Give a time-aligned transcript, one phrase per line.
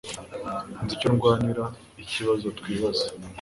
[0.83, 1.63] Nzi icyo ndwanira
[2.03, 3.05] ikibazo twibaza